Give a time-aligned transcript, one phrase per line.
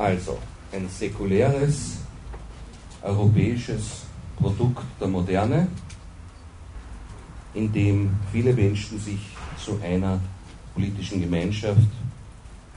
[0.00, 0.38] Also,
[0.72, 1.98] ein säkuläres
[3.02, 5.68] europäisches Produkt der Moderne,
[7.52, 9.20] in dem viele Menschen sich
[9.62, 10.18] zu einer
[10.72, 11.90] politischen Gemeinschaft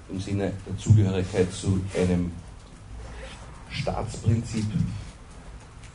[0.09, 2.29] im Sinne der Zugehörigkeit zu einem
[3.69, 4.65] Staatsprinzip,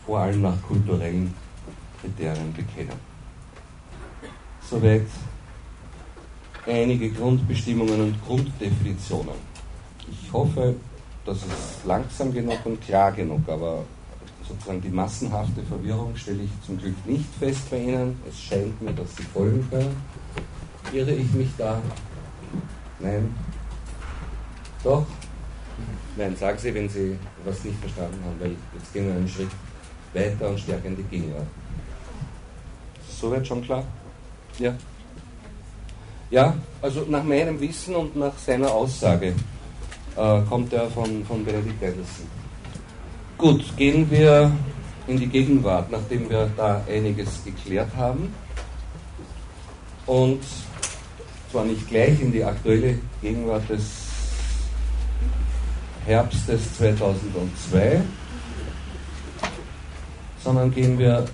[0.07, 1.35] vor allem nach kulturellen
[2.01, 2.99] Kriterien bekennen.
[4.63, 5.07] Soweit
[6.67, 9.37] einige Grundbestimmungen und Grunddefinitionen.
[10.11, 10.75] Ich hoffe,
[11.29, 13.85] das ist langsam genug und klar genug, aber
[14.49, 18.19] sozusagen die massenhafte Verwirrung stelle ich zum Glück nicht fest bei Ihnen.
[18.27, 19.95] Es scheint mir, dass Sie folgen können.
[20.91, 21.83] Irre ich mich da?
[22.99, 23.35] Nein?
[24.83, 25.05] Doch?
[26.17, 29.51] Nein, sagen Sie, wenn Sie was nicht verstanden haben, weil jetzt gehen wir einen Schritt
[30.15, 31.47] weiter und stärker in die Gegenwart.
[33.21, 33.85] Soweit schon klar?
[34.59, 34.75] Ja?
[36.31, 39.35] Ja, also nach meinem Wissen und nach seiner Aussage
[40.19, 42.27] äh, kommt er von, von Benedikt Anderson.
[43.37, 44.51] Gut, gehen wir
[45.07, 48.35] in die Gegenwart, nachdem wir da einiges geklärt haben.
[50.07, 50.43] Und
[51.51, 54.09] zwar nicht gleich in die aktuelle Gegenwart des
[56.05, 58.01] Herbstes 2002,
[60.43, 61.25] sondern gehen wir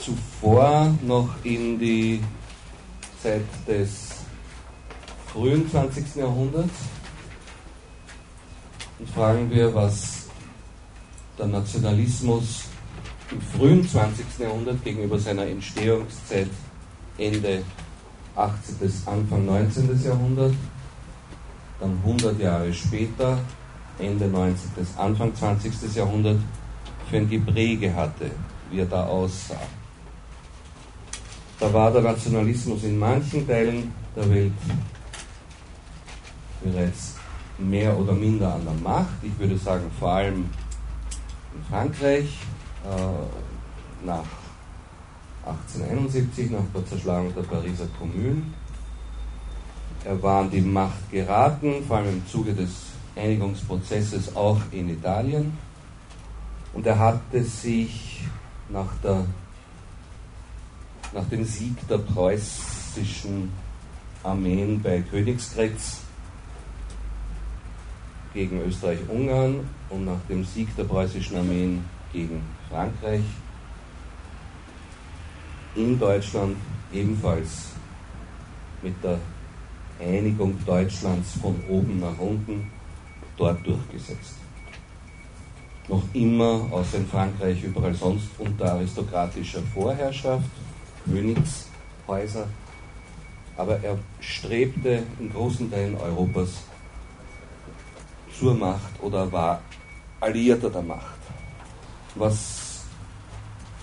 [0.00, 2.22] zuvor noch in die
[3.22, 4.05] Zeit des
[5.36, 6.16] frühen 20.
[6.16, 6.74] Jahrhunderts
[8.98, 10.28] und fragen wir, was
[11.38, 12.64] der Nationalismus
[13.30, 14.24] im frühen 20.
[14.38, 16.48] Jahrhundert gegenüber seiner Entstehungszeit
[17.18, 17.62] Ende
[18.34, 18.76] 18.
[18.76, 20.02] bis Anfang 19.
[20.02, 20.54] Jahrhundert,
[21.80, 23.38] dann 100 Jahre später,
[23.98, 24.70] Ende 19.
[24.74, 25.94] bis Anfang 20.
[25.94, 26.38] Jahrhundert,
[27.10, 28.30] für ein Gepräge hatte,
[28.70, 29.60] wie er da aussah.
[31.60, 34.52] Da war der Nationalismus in manchen Teilen der Welt
[36.70, 37.14] bereits
[37.58, 39.14] mehr oder minder an der Macht.
[39.22, 40.48] Ich würde sagen, vor allem
[41.54, 42.38] in Frankreich
[42.84, 44.24] äh, nach
[45.46, 48.42] 1871, nach der Zerschlagung der Pariser Kommune.
[50.04, 52.70] Er war an die Macht geraten, vor allem im Zuge des
[53.16, 55.56] Einigungsprozesses auch in Italien.
[56.74, 58.24] Und er hatte sich
[58.68, 59.24] nach, der,
[61.14, 63.50] nach dem Sieg der preußischen
[64.22, 66.00] Armeen bei Königsgrätz
[68.36, 71.82] gegen Österreich-Ungarn und nach dem Sieg der preußischen Armeen
[72.12, 73.22] gegen Frankreich
[75.74, 76.56] in Deutschland
[76.92, 77.70] ebenfalls
[78.82, 79.18] mit der
[79.98, 82.70] Einigung Deutschlands von oben nach unten
[83.38, 84.34] dort durchgesetzt.
[85.88, 90.50] Noch immer außer in Frankreich überall sonst unter aristokratischer Vorherrschaft,
[91.06, 92.46] Königshäuser,
[93.56, 96.64] aber er strebte in großen Teilen Europas
[98.38, 99.60] zur Macht oder war
[100.20, 101.16] Alliierter der Macht.
[102.14, 102.82] Was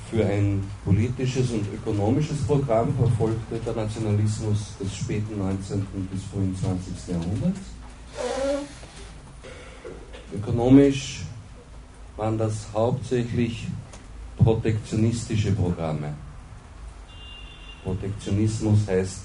[0.09, 5.85] für ein politisches und ökonomisches Programm verfolgte der Nationalismus des späten 19.
[6.11, 7.07] bis frühen 20.
[7.07, 7.59] Jahrhunderts.
[10.35, 11.21] Ökonomisch
[12.15, 13.67] waren das hauptsächlich
[14.37, 16.13] protektionistische Programme.
[17.83, 19.23] Protektionismus heißt,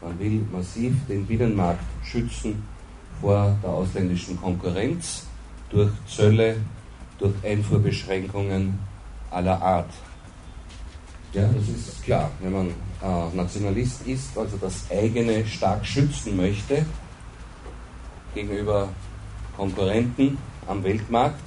[0.00, 2.73] man will massiv den Binnenmarkt schützen
[3.20, 5.26] vor der ausländischen Konkurrenz
[5.70, 6.56] durch Zölle,
[7.18, 8.78] durch Einfuhrbeschränkungen
[9.30, 9.90] aller Art.
[11.32, 12.30] Ja, das ist klar.
[12.40, 16.86] Wenn man äh, Nationalist ist, also das eigene stark schützen möchte
[18.34, 18.88] gegenüber
[19.56, 20.38] Konkurrenten
[20.68, 21.42] am Weltmarkt,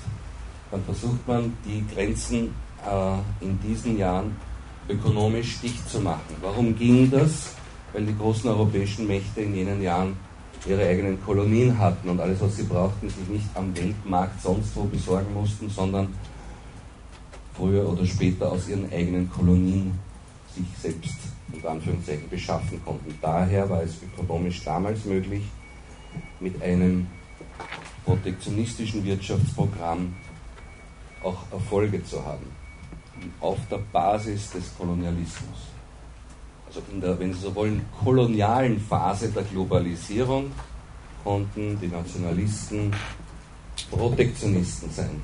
[0.72, 2.54] dann versucht man die Grenzen
[2.86, 4.36] äh, in diesen Jahren
[4.90, 6.36] ökonomisch dicht zu machen.
[6.42, 7.54] Warum ging das?
[7.94, 10.18] Weil die großen europäischen Mächte in jenen Jahren
[10.68, 14.84] ihre eigenen Kolonien hatten und alles, was sie brauchten, sich nicht am Weltmarkt sonst wo
[14.84, 16.14] besorgen mussten, sondern
[17.54, 19.98] früher oder später aus ihren eigenen Kolonien
[20.56, 21.16] sich selbst
[21.52, 23.18] unter Anführungszeichen beschaffen konnten.
[23.22, 25.44] Daher war es ökonomisch damals möglich,
[26.40, 27.08] mit einem
[28.06, 30.16] protektionistischen Wirtschaftsprogramm
[31.24, 32.46] auch Erfolge zu haben.
[33.40, 35.77] Auf der Basis des Kolonialismus
[36.92, 40.52] in der, wenn Sie so wollen, kolonialen Phase der Globalisierung
[41.24, 42.92] konnten die Nationalisten
[43.92, 45.22] Protektionisten sein.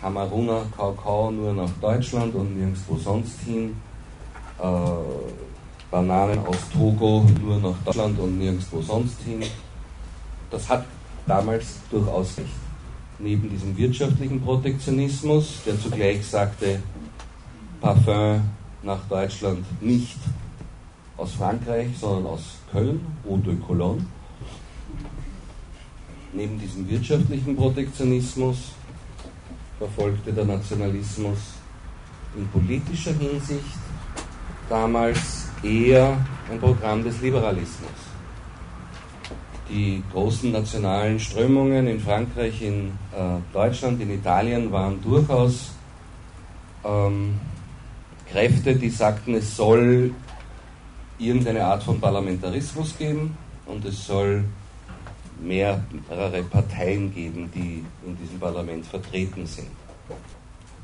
[0.00, 3.76] Kameruner Kakao nur nach Deutschland und nirgendwo sonst hin.
[4.60, 4.66] Äh,
[5.90, 9.42] Bananen aus Togo nur nach Deutschland und nirgendwo sonst hin.
[10.50, 10.84] Das hat
[11.26, 12.48] damals durchaus recht.
[13.18, 16.80] Neben diesem wirtschaftlichen Protektionismus, der zugleich sagte,
[17.80, 18.42] Parfum
[18.82, 20.18] nach Deutschland nicht
[21.16, 24.04] aus Frankreich, sondern aus Köln, Eau de Cologne.
[26.32, 28.72] neben diesem wirtschaftlichen Protektionismus
[29.78, 31.38] verfolgte der Nationalismus
[32.36, 33.78] in politischer Hinsicht
[34.68, 36.16] damals eher
[36.50, 37.90] ein Programm des Liberalismus.
[39.70, 45.72] Die großen nationalen Strömungen in Frankreich, in äh, Deutschland, in Italien waren durchaus
[46.84, 47.38] ähm,
[48.30, 50.12] Kräfte, die sagten, es soll
[51.18, 53.36] irgendeine Art von Parlamentarismus geben
[53.66, 54.44] und es soll
[55.40, 59.68] mehrere Parteien geben, die in diesem Parlament vertreten sind.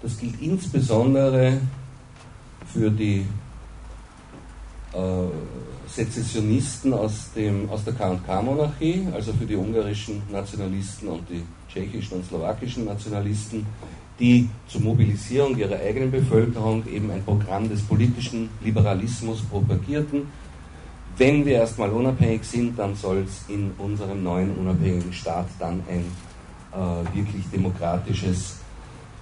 [0.03, 1.61] Das gilt insbesondere
[2.73, 3.27] für die
[4.93, 12.19] äh, Sezessionisten aus, dem, aus der KK-Monarchie, also für die ungarischen Nationalisten und die tschechischen
[12.19, 13.67] und slowakischen Nationalisten,
[14.19, 20.29] die zur Mobilisierung ihrer eigenen Bevölkerung eben ein Programm des politischen Liberalismus propagierten.
[21.17, 26.05] Wenn wir erstmal unabhängig sind, dann soll es in unserem neuen unabhängigen Staat dann ein
[26.73, 28.59] äh, wirklich demokratisches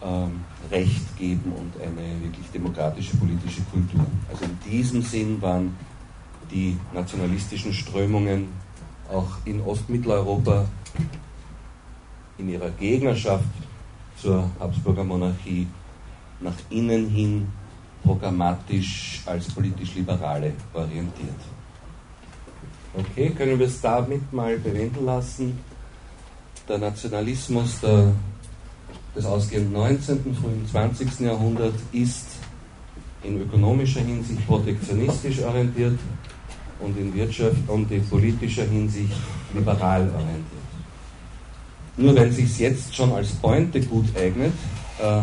[0.01, 4.07] äh, Recht geben und eine wirklich demokratische politische Kultur.
[4.31, 5.77] Also in diesem Sinn waren
[6.51, 8.49] die nationalistischen Strömungen
[9.11, 10.67] auch in Ostmitteleuropa
[12.39, 13.45] in ihrer Gegnerschaft
[14.17, 15.67] zur Habsburger Monarchie
[16.41, 17.49] nach innen hin
[18.03, 21.41] programmatisch als politisch-liberale orientiert.
[22.95, 25.59] Okay, können wir es damit mal bewenden lassen?
[26.69, 28.13] Der Nationalismus der,
[29.17, 31.21] des ausgehenden 19., frühen 20.
[31.21, 32.27] Jahrhunderts ist
[33.23, 35.99] in ökonomischer Hinsicht protektionistisch orientiert
[36.81, 39.15] und in Wirtschaft und in politischer Hinsicht
[39.55, 40.62] liberal orientiert.
[42.03, 44.53] Nur weil sich jetzt schon als Pointe gut eignet,
[45.01, 45.21] äh,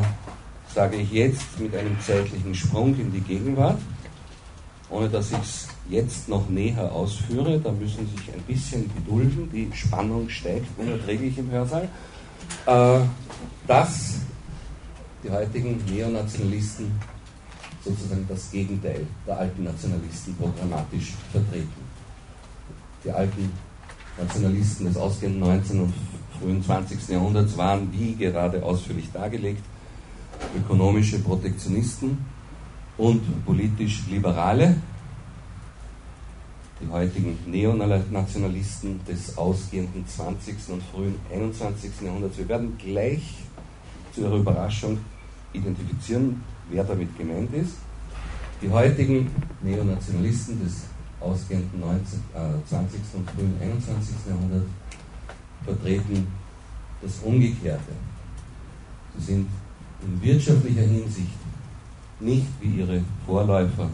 [0.73, 3.79] sage ich jetzt mit einem zeitlichen Sprung in die Gegenwart,
[4.89, 7.59] ohne dass ich es jetzt noch näher ausführe.
[7.59, 11.89] Da müssen Sie sich ein bisschen gedulden, die Spannung steigt unerträglich im Hörsaal.
[12.65, 12.99] Äh,
[13.67, 14.13] dass
[15.21, 16.93] die heutigen Neonationalisten
[17.83, 21.89] sozusagen das Gegenteil der alten Nationalisten programmatisch vertreten.
[23.03, 23.51] Die alten
[24.17, 25.81] Nationalisten des ausgehenden 19.
[25.81, 25.93] und
[26.39, 27.09] frühen 20.
[27.09, 29.63] Jahrhunderts waren, wie gerade ausführlich dargelegt,
[30.56, 32.18] ökonomische Protektionisten
[32.97, 34.75] und politisch Liberale.
[36.81, 40.56] Die heutigen Neonationalisten des ausgehenden 20.
[40.69, 41.91] und frühen 21.
[42.01, 42.38] Jahrhunderts.
[42.38, 43.36] Wir werden gleich
[44.13, 44.97] zu Ihrer Überraschung
[45.51, 47.75] identifizieren, wer damit gemeint ist.
[48.62, 49.30] Die heutigen
[49.62, 50.86] Neonationalisten des
[51.19, 53.00] ausgehenden 19, äh, 20.
[53.13, 54.15] und frühen 21.
[54.30, 54.69] Jahrhunderts
[55.69, 56.27] vertreten
[57.01, 57.94] das Umgekehrte.
[59.18, 59.48] Sie sind
[60.04, 61.38] in wirtschaftlicher Hinsicht
[62.19, 63.89] nicht wie ihre Vorläufer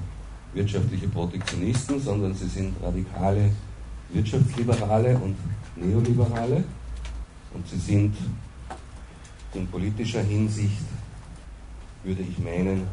[0.53, 3.51] wirtschaftliche Protektionisten, sondern sie sind radikale
[4.11, 5.35] Wirtschaftsliberale und
[5.75, 6.63] Neoliberale
[7.53, 8.15] und sie sind
[9.53, 10.85] in politischer Hinsicht,
[12.03, 12.87] würde ich meinen,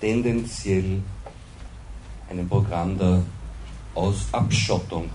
[0.00, 1.00] tendenziell
[2.28, 3.22] einem Programm der
[3.94, 5.10] Aus Abschottung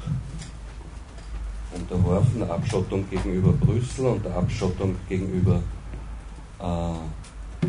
[1.77, 5.61] unterworfen, der Abschottung gegenüber Brüssel und der Abschottung gegenüber
[6.59, 7.67] äh,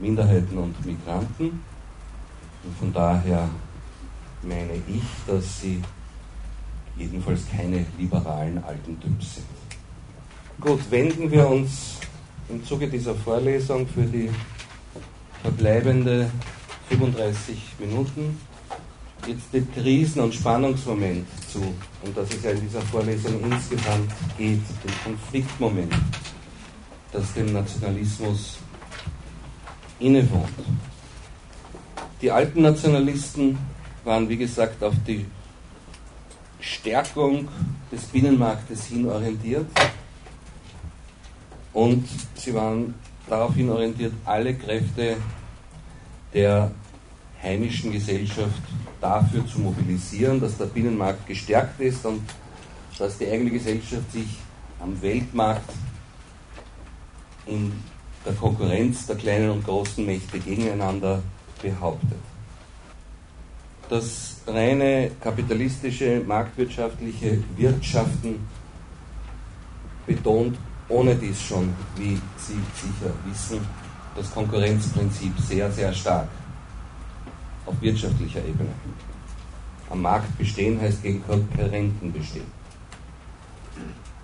[0.00, 1.60] Minderheiten und Migranten.
[2.64, 3.48] Und von daher
[4.42, 5.82] meine ich, dass sie
[6.96, 9.46] jedenfalls keine liberalen alten Typs sind.
[10.60, 11.98] Gut, wenden wir uns
[12.48, 14.30] im Zuge dieser Vorlesung für die
[15.42, 16.30] verbleibende
[16.88, 18.38] 35 Minuten
[19.26, 24.60] jetzt dem Krisen- und Spannungsmoment zu, um das es ja in dieser Vorlesung insgesamt geht,
[24.84, 25.94] dem Konfliktmoment,
[27.12, 28.58] das dem Nationalismus
[29.98, 30.48] innewohnt.
[32.22, 33.58] Die alten Nationalisten
[34.04, 35.26] waren, wie gesagt, auf die
[36.60, 37.48] Stärkung
[37.92, 39.66] des Binnenmarktes hin orientiert
[41.72, 42.94] und sie waren
[43.28, 45.16] daraufhin orientiert, alle Kräfte
[46.32, 46.70] der
[47.46, 48.60] heimischen Gesellschaft
[49.00, 52.22] dafür zu mobilisieren, dass der Binnenmarkt gestärkt ist und
[52.98, 54.28] dass die eigene Gesellschaft sich
[54.80, 55.70] am Weltmarkt
[57.46, 57.72] in
[58.24, 61.22] der Konkurrenz der kleinen und großen Mächte gegeneinander
[61.62, 62.18] behauptet.
[63.88, 68.40] Das reine kapitalistische, marktwirtschaftliche Wirtschaften
[70.06, 73.60] betont ohne dies schon, wie Sie sicher wissen,
[74.16, 76.28] das Konkurrenzprinzip sehr, sehr stark
[77.66, 78.70] auf wirtschaftlicher Ebene.
[79.90, 82.46] Am Markt bestehen heißt gegen Konkurrenten bestehen.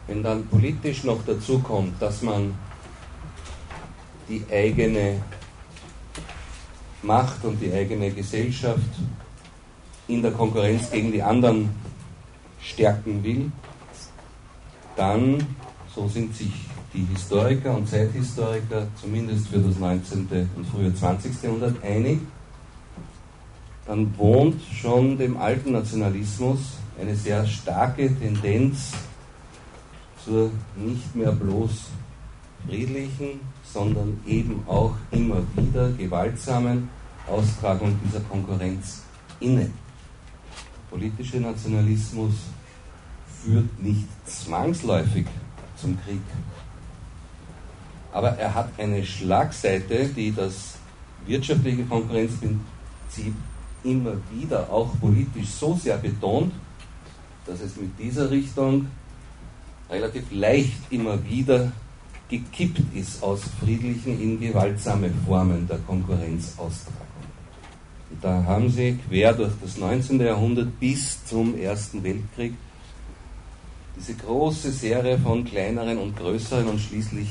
[0.07, 2.55] Wenn dann politisch noch dazu kommt, dass man
[4.29, 5.21] die eigene
[7.03, 8.81] Macht und die eigene Gesellschaft
[10.09, 11.71] in der Konkurrenz gegen die anderen
[12.61, 13.51] stärken will,
[14.97, 15.47] dann,
[15.95, 16.53] so sind sich
[16.93, 20.29] die Historiker und Zeithistoriker zumindest für das 19.
[20.57, 21.43] und frühe 20.
[21.43, 22.21] Jahrhundert einig,
[23.87, 28.93] dann wohnt schon dem alten Nationalismus eine sehr starke Tendenz
[30.25, 31.87] zur nicht mehr bloß
[32.67, 36.89] friedlichen, sondern eben auch immer wieder gewaltsamen
[37.29, 39.03] Austragung dieser Konkurrenz
[39.41, 39.71] inne.
[40.91, 42.35] Politischer Nationalismus
[43.43, 45.27] führt nicht zwangsläufig
[45.77, 46.21] zum Krieg.
[48.13, 50.75] Aber er hat eine Schlagseite, die das
[51.27, 53.35] wirtschaftliche Konkurrenzprinzip
[53.85, 56.53] immer wieder auch politisch so sehr betont,
[57.47, 58.87] dass es mit dieser Richtung
[59.91, 61.73] relativ leicht immer wieder
[62.29, 67.07] gekippt ist aus friedlichen in gewaltsame Formen der Konkurrenzaustragung.
[68.11, 70.21] Und da haben sie quer durch das 19.
[70.21, 72.55] Jahrhundert bis zum Ersten Weltkrieg
[73.97, 77.29] diese große Serie von kleineren und größeren und schließlich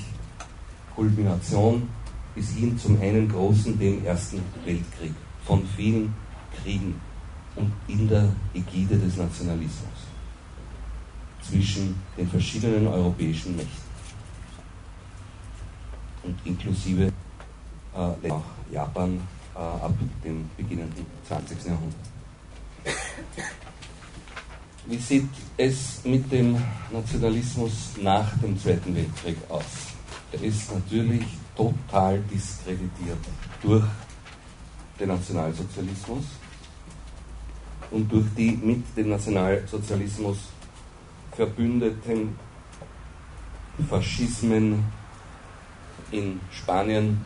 [0.96, 1.90] Kulmination
[2.36, 5.14] bis hin zum einen großen, dem Ersten Weltkrieg,
[5.46, 6.14] von vielen
[6.62, 7.00] Kriegen
[7.56, 10.08] und in der Ägide des Nationalismus
[11.42, 13.92] zwischen den verschiedenen europäischen Mächten
[16.24, 17.12] und inklusive
[17.96, 18.32] äh,
[18.72, 19.20] Japan
[19.56, 19.94] äh, ab
[20.24, 21.66] dem beginnenden 20.
[21.66, 21.96] Jahrhundert.
[24.86, 26.58] Wie sieht es mit dem
[26.92, 29.64] Nationalismus nach dem Zweiten Weltkrieg aus?
[30.32, 33.20] Er ist natürlich total diskreditiert
[33.62, 33.86] durch
[35.00, 36.24] den Nationalsozialismus
[37.92, 40.38] und durch die mit dem Nationalsozialismus
[41.36, 42.38] verbündeten
[43.90, 44.84] Faschismen
[46.12, 47.22] in Spanien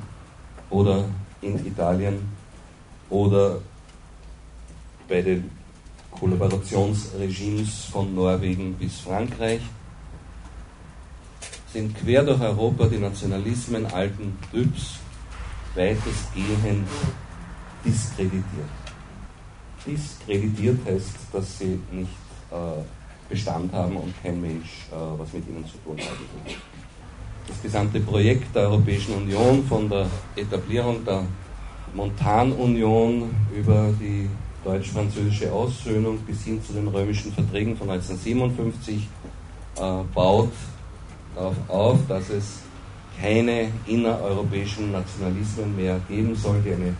[0.70, 1.06] oder
[1.42, 2.30] in Italien
[3.10, 3.62] oder
[5.08, 5.50] bei den
[6.12, 9.62] Kollaborationsregimes von Norwegen bis Frankreich
[11.72, 14.96] sind quer durch Europa die Nationalismen alten Typs
[15.76, 16.88] weitestgehend
[17.84, 18.85] diskreditiert.
[19.86, 22.10] Diskreditiert heißt, dass sie nicht
[22.52, 22.84] äh,
[23.30, 26.56] Bestand haben und kein Mensch äh, was mit ihnen zu tun hat.
[27.48, 31.24] Das gesamte Projekt der Europäischen Union von der Etablierung der
[31.94, 34.30] Montanunion über die
[34.64, 39.08] deutsch-französische Aussöhnung bis hin zu den römischen Verträgen von 1957
[39.78, 40.52] äh, baut
[41.36, 42.60] darauf auf, dass es
[43.22, 46.96] keine innereuropäischen Nationalismen mehr geben soll, die eine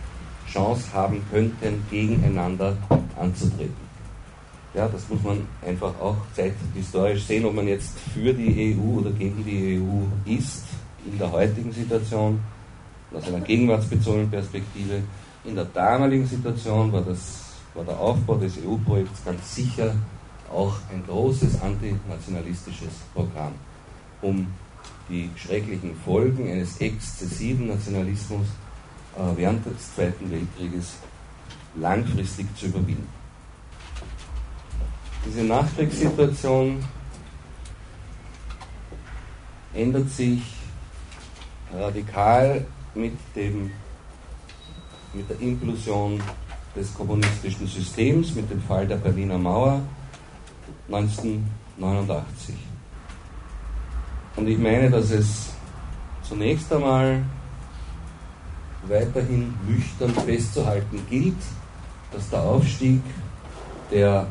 [0.46, 2.76] Chance haben könnten, gegeneinander
[3.18, 3.86] anzutreten.
[4.74, 9.10] Ja, das muss man einfach auch zeithistorisch sehen, ob man jetzt für die EU oder
[9.10, 10.64] gegen die EU ist,
[11.04, 12.40] in der heutigen Situation,
[13.14, 15.02] aus einer gegenwartsbezogenen Perspektive.
[15.44, 19.94] In der damaligen Situation war das war der Aufbau des EU-Projekts ganz sicher
[20.52, 23.52] auch ein großes antinationalistisches Programm,
[24.22, 24.46] um
[25.08, 28.65] die schrecklichen Folgen eines exzessiven Nationalismus äh,
[29.36, 30.96] während des Zweiten Weltkrieges
[31.74, 33.08] langfristig zu überwinden.
[35.24, 36.84] Diese Nachkriegssituation
[39.74, 40.42] ändert sich
[41.72, 43.72] radikal mit, dem,
[45.12, 46.22] mit der Implosion
[46.74, 49.80] des kommunistischen Systems mit dem Fall der Berliner Mauer
[50.88, 52.54] 1989.
[54.36, 55.50] Und ich meine, dass es
[56.22, 57.22] zunächst einmal
[58.88, 61.34] weiterhin nüchtern festzuhalten gilt,
[62.12, 63.00] dass der Aufstieg
[63.90, 64.26] der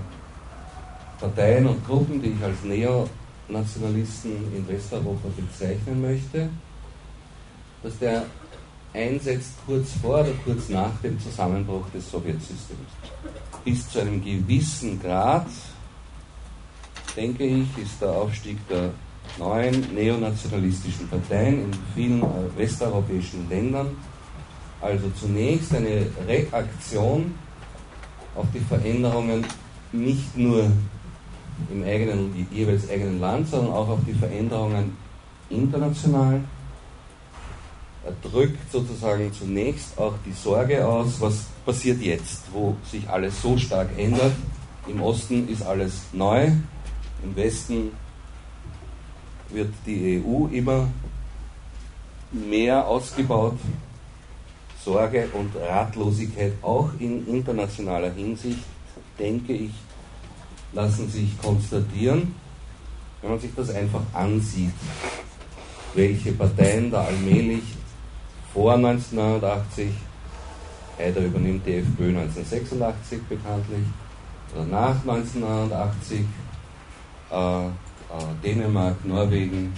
[1.19, 6.49] Parteien und Gruppen, die ich als Neonationalisten in Westeuropa bezeichnen möchte,
[7.83, 8.25] dass der
[8.93, 12.89] einsetzt kurz vor oder kurz nach dem Zusammenbruch des Sowjetsystems.
[13.63, 15.47] Bis zu einem gewissen Grad,
[17.15, 18.91] denke ich, ist der Aufstieg der
[19.37, 23.89] neuen neonationalistischen Parteien in vielen äh, westeuropäischen Ländern
[24.85, 27.35] also zunächst eine Reaktion
[28.35, 29.45] auf die Veränderungen
[29.91, 30.71] nicht nur
[31.71, 34.97] im eigenen, jeweils eigenen Land, sondern auch auf die Veränderungen
[35.49, 36.41] international
[38.05, 43.57] er drückt sozusagen zunächst auch die Sorge aus, was passiert jetzt, wo sich alles so
[43.57, 44.33] stark ändert.
[44.87, 46.51] Im Osten ist alles neu,
[47.23, 47.91] im Westen
[49.49, 50.87] wird die EU immer
[52.31, 53.57] mehr ausgebaut.
[54.85, 58.59] Sorge und Ratlosigkeit auch in internationaler Hinsicht,
[59.17, 59.71] denke ich,
[60.73, 62.35] lassen sich konstatieren,
[63.21, 64.73] wenn man sich das einfach ansieht,
[65.95, 67.63] welche Parteien da allmählich
[68.53, 69.89] vor 1989,
[70.99, 73.85] Haider übernimmt die FPÖ 1986 bekanntlich,
[74.53, 76.19] oder nach 1989,
[77.31, 77.69] äh, äh,
[78.43, 79.73] Dänemark, Norwegen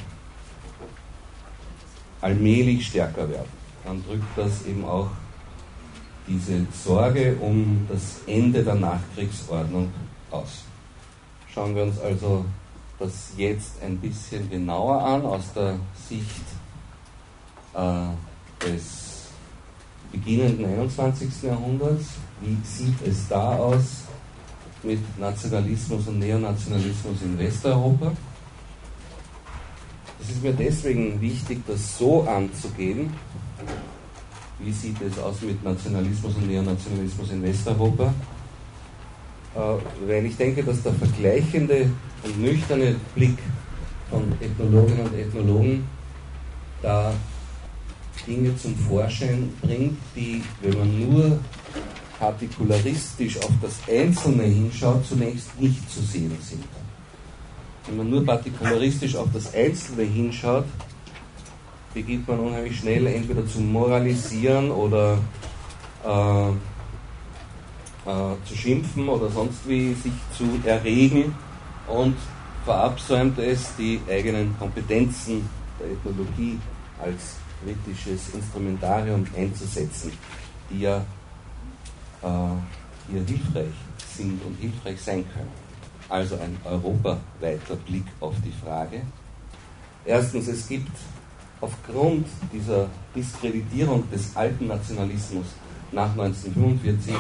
[2.20, 3.57] allmählich stärker werden,
[3.88, 5.10] dann drückt das eben auch
[6.28, 9.92] diese Sorge um das Ende der Nachkriegsordnung
[10.30, 10.64] aus.
[11.54, 12.44] Schauen wir uns also
[13.00, 15.76] das jetzt ein bisschen genauer an aus der
[16.10, 16.44] Sicht
[17.74, 19.28] äh, des
[20.12, 21.44] beginnenden 21.
[21.44, 22.08] Jahrhunderts.
[22.42, 24.04] Wie sieht es da aus
[24.84, 28.12] mit Nationalismus und Neonationalismus in Westeuropa?
[30.20, 33.14] Es ist mir deswegen wichtig, das so anzugehen.
[34.60, 38.14] Wie sieht es aus mit Nationalismus und Neonationalismus in Westeuropa?
[39.56, 39.60] Äh,
[40.08, 41.90] weil ich denke, dass der vergleichende
[42.24, 43.38] und nüchterne Blick
[44.10, 45.88] von Ethnologinnen und Ethnologen
[46.82, 47.14] da
[48.26, 51.40] Dinge zum Vorschein bringt, die, wenn man nur
[52.20, 56.64] partikularistisch auf das Einzelne hinschaut, zunächst nicht zu sehen sind.
[57.86, 60.66] Wenn man nur partikularistisch auf das Einzelne hinschaut,
[61.98, 65.18] beginnt man unheimlich schnell entweder zu moralisieren oder
[66.06, 71.34] äh, äh, zu schimpfen oder sonst wie sich zu erregen
[71.88, 72.16] und
[72.66, 75.50] verabsäumt es, die eigenen Kompetenzen
[75.80, 76.60] der Ethnologie
[77.02, 80.12] als kritisches Instrumentarium einzusetzen,
[80.70, 80.98] die ja
[82.22, 83.74] äh, hier hilfreich
[84.16, 85.52] sind und hilfreich sein können.
[86.10, 89.02] Also ein europaweiter Blick auf die Frage.
[90.06, 90.92] Erstens, es gibt
[91.62, 95.46] aufgrund dieser Diskreditierung des alten Nationalismus
[95.92, 97.14] nach 1945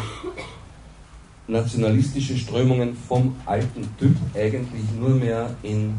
[1.47, 5.93] nationalistische Strömungen vom alten Typ eigentlich nur mehr in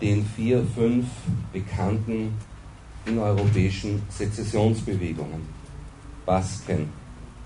[0.00, 1.06] den vier, fünf
[1.52, 2.34] bekannten
[3.06, 5.46] innereuropäischen Sezessionsbewegungen.
[6.26, 6.88] Basken,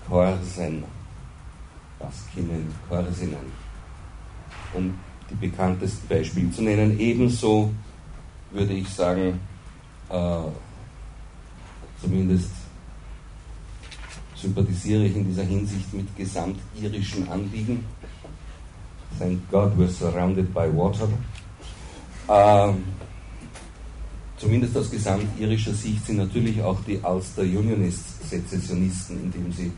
[0.07, 0.83] Korsen,
[1.99, 3.51] Baskinnen, Korsinnen,
[4.73, 4.93] um
[5.29, 6.99] die bekanntesten Beispiele zu nennen.
[6.99, 7.71] Ebenso
[8.51, 9.39] würde ich sagen,
[10.09, 10.51] äh,
[12.01, 12.51] zumindest
[14.35, 17.85] sympathisiere ich in dieser Hinsicht mit gesamtirischen Anliegen.
[19.17, 21.07] Thank God we're surrounded by water.
[22.29, 22.83] Ähm,
[24.37, 29.71] zumindest aus gesamtirischer Sicht sind natürlich auch die Ulster Unionists Sezessionisten, indem sie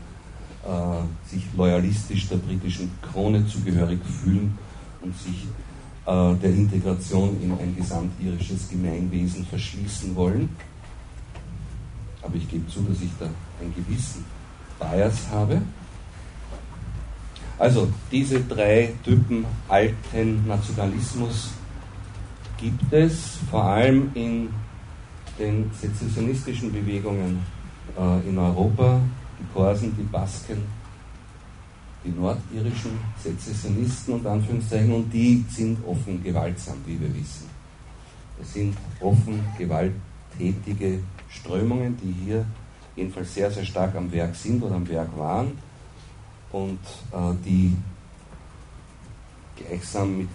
[0.64, 4.58] äh, sich loyalistisch der britischen Krone zugehörig fühlen
[5.00, 5.69] und sich äh,
[6.10, 10.48] der Integration in ein gesamtirisches Gemeinwesen verschließen wollen.
[12.22, 13.26] Aber ich gebe zu, dass ich da
[13.60, 14.24] einen gewissen
[14.78, 15.62] Bias habe.
[17.58, 21.50] Also diese drei Typen alten Nationalismus
[22.56, 24.48] gibt es vor allem in
[25.38, 27.40] den sezessionistischen Bewegungen
[27.96, 29.00] äh, in Europa,
[29.38, 30.62] die Korsen, die Basken,
[32.04, 37.48] die nordirischen Sezessionisten und Anführungszeichen, und die sind offen gewaltsam, wie wir wissen.
[38.40, 42.46] Es sind offen gewalttätige Strömungen, die hier
[42.96, 45.58] jedenfalls sehr, sehr stark am Werk sind oder am Werk waren
[46.52, 46.80] und
[47.12, 47.76] äh, die
[49.56, 50.28] gleichsam mit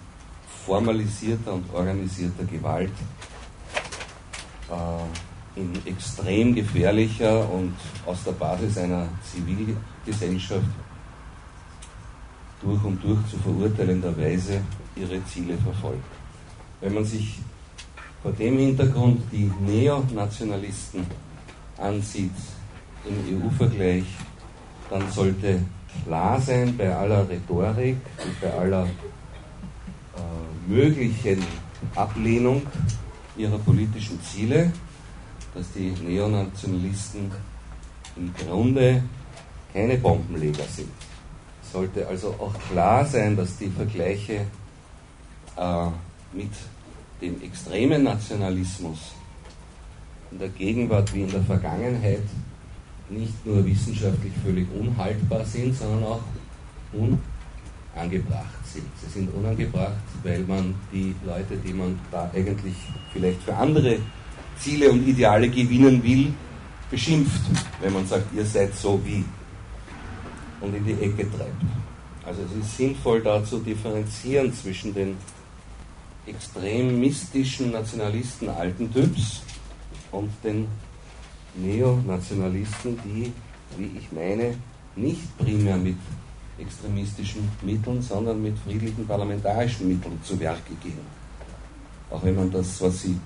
[0.65, 2.91] formalisierter und organisierter Gewalt
[4.69, 7.73] äh, in extrem gefährlicher und
[8.05, 10.67] aus der Basis einer Zivilgesellschaft
[12.65, 14.61] durch und durch zu verurteilender Weise
[14.95, 16.03] ihre Ziele verfolgt.
[16.81, 17.39] Wenn man sich
[18.21, 21.05] vor dem Hintergrund die Neonationalisten
[21.77, 22.31] ansieht,
[23.07, 24.05] im EU-Vergleich,
[24.89, 25.61] dann sollte
[26.03, 31.43] klar sein bei aller Rhetorik und bei aller äh, möglichen
[31.95, 32.63] Ablehnung
[33.37, 34.71] ihrer politischen Ziele,
[35.53, 37.31] dass die Neonationalisten
[38.15, 39.03] im Grunde
[39.71, 41.04] keine Bombenleger sind.
[41.75, 44.45] Es sollte also auch klar sein, dass die Vergleiche
[45.57, 45.87] äh,
[46.31, 46.51] mit
[47.21, 49.11] dem extremen Nationalismus
[50.31, 52.23] in der Gegenwart wie in der Vergangenheit
[53.09, 56.21] nicht nur wissenschaftlich völlig unhaltbar sind, sondern auch
[56.93, 58.87] unangebracht sind.
[59.03, 59.91] Sie sind unangebracht,
[60.23, 62.75] weil man die Leute, die man da eigentlich
[63.11, 63.97] vielleicht für andere
[64.57, 66.33] Ziele und Ideale gewinnen will,
[66.89, 67.41] beschimpft,
[67.81, 69.25] wenn man sagt, ihr seid so wie
[70.61, 71.61] und in die Ecke treibt.
[72.25, 75.17] Also es ist sinnvoll da zu differenzieren zwischen den
[76.25, 79.41] extrem mystischen Nationalisten alten Typs
[80.11, 80.67] und den
[81.55, 83.31] Neonationalisten, die,
[83.77, 84.55] wie ich meine,
[84.95, 85.97] nicht primär mit
[86.57, 90.99] extremistischen Mitteln, sondern mit friedlichen parlamentarischen Mitteln zu Werke gehen.
[92.09, 93.19] Auch wenn man das, was sie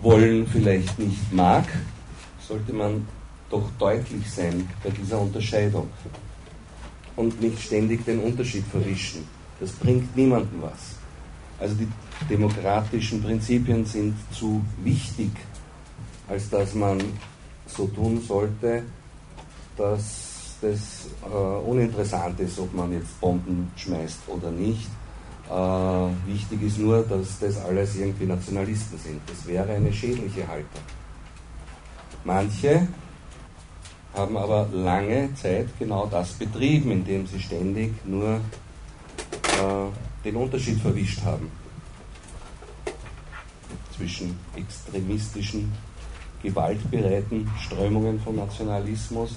[0.00, 1.64] wollen, vielleicht nicht mag,
[2.46, 3.06] sollte man
[3.50, 5.88] doch deutlich sein bei dieser Unterscheidung
[7.18, 9.24] und nicht ständig den Unterschied verwischen.
[9.58, 10.94] Das bringt niemandem was.
[11.58, 11.88] Also die
[12.30, 15.30] demokratischen Prinzipien sind zu wichtig,
[16.28, 17.00] als dass man
[17.66, 18.84] so tun sollte,
[19.76, 24.88] dass das äh, uninteressant ist, ob man jetzt Bomben schmeißt oder nicht.
[25.50, 29.20] Äh, wichtig ist nur, dass das alles irgendwie Nationalisten sind.
[29.26, 30.82] Das wäre eine schädliche Haltung.
[32.24, 32.86] Manche
[34.18, 41.22] haben aber lange Zeit genau das betrieben, indem sie ständig nur äh, den Unterschied verwischt
[41.24, 41.50] haben
[43.96, 45.72] zwischen extremistischen,
[46.42, 49.36] gewaltbereiten Strömungen von Nationalismus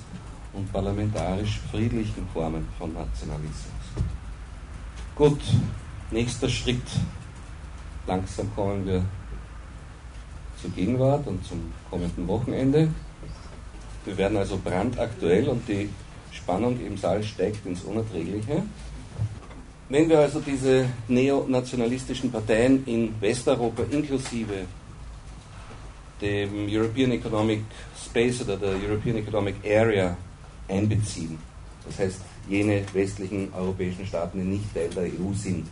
[0.54, 3.82] und parlamentarisch friedlichen Formen von Nationalismus.
[5.15, 5.41] Gut,
[6.12, 6.84] nächster Schritt.
[8.08, 9.04] Langsam kommen wir
[10.60, 12.89] zur Gegenwart und zum kommenden Wochenende.
[14.06, 15.90] Wir werden also brandaktuell und die
[16.32, 18.64] Spannung im Saal steigt ins Unerträgliche.
[19.90, 24.66] Wenn wir also diese neonationalistischen Parteien in Westeuropa inklusive
[26.22, 27.64] dem European Economic
[28.04, 30.16] Space oder der European Economic Area
[30.70, 31.38] einbeziehen,
[31.86, 35.68] das heißt jene westlichen europäischen Staaten, die nicht Teil der EU sind,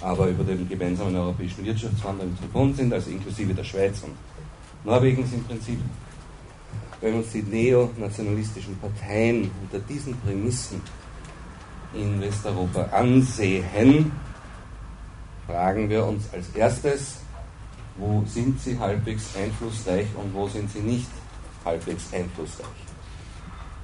[0.00, 4.12] aber über den gemeinsamen europäischen Wirtschaftsraum verbunden sind, also inklusive der Schweiz und
[4.84, 5.78] Norwegens im Prinzip,
[7.00, 10.80] wenn uns die neonationalistischen Parteien unter diesen Prämissen
[11.94, 14.12] in Westeuropa ansehen,
[15.46, 17.16] fragen wir uns als erstes,
[17.96, 21.08] wo sind sie halbwegs einflussreich und wo sind sie nicht
[21.64, 22.66] halbwegs einflussreich?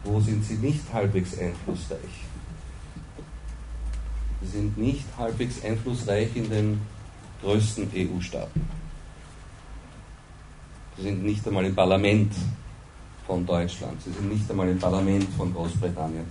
[0.05, 1.99] Wo sind sie nicht halbwegs einflussreich?
[4.43, 6.81] Sie sind nicht halbwegs einflussreich in den
[7.43, 8.69] größten EU-Staaten.
[10.97, 12.33] Sie sind nicht einmal im Parlament
[13.27, 14.01] von Deutschland.
[14.03, 16.27] Sie sind nicht einmal im Parlament von Großbritannien.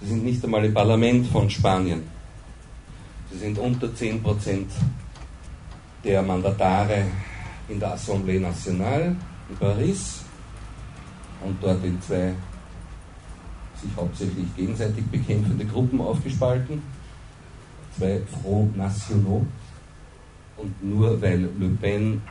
[0.00, 2.02] Sie sind nicht einmal im Parlament von Spanien.
[3.30, 4.64] Sie sind unter 10%
[6.04, 7.04] der Mandatare
[7.68, 9.16] in der Assemblée Nationale
[9.48, 10.22] in Paris
[11.44, 12.34] und dort in zwei
[13.80, 16.82] sich hauptsächlich gegenseitig bekämpfende Gruppen aufgespalten.
[17.98, 19.44] Zwei Front Nationaux.
[20.56, 22.22] Und nur weil Le Pen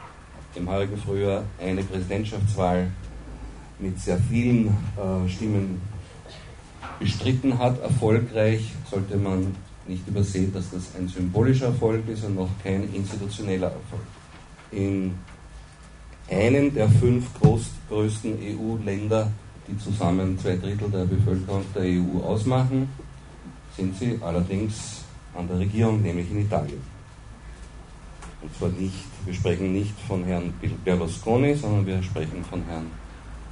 [0.55, 2.87] im heurigen Frühjahr eine Präsidentschaftswahl
[3.79, 5.81] mit sehr vielen äh, Stimmen
[6.99, 9.55] bestritten hat, erfolgreich, sollte man
[9.87, 14.05] nicht übersehen, dass das ein symbolischer Erfolg ist und noch kein institutioneller Erfolg.
[14.71, 15.15] In
[16.29, 19.31] einem der fünf groß, größten EU-Länder,
[19.67, 22.87] die zusammen zwei Drittel der Bevölkerung der EU ausmachen,
[23.75, 26.90] sind sie allerdings an der Regierung, nämlich in Italien.
[28.41, 32.88] Und zwar nicht, wir sprechen nicht von Herrn Berlusconi, sondern wir sprechen von, Herrn,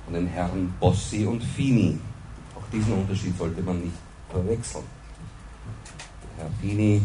[0.06, 2.00] von den Herren Bossi und Fini.
[2.56, 3.96] Auch diesen Unterschied sollte man nicht
[4.32, 4.84] verwechseln.
[6.38, 7.02] Herr Fini